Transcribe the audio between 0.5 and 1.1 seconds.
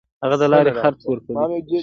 لارې خرڅ